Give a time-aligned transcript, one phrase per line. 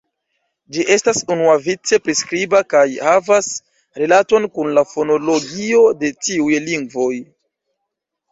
[0.75, 3.51] Ĝi estas unuavice priskriba kaj havas
[4.03, 7.13] rilaton kun la fonologio de tiuj lingvoj.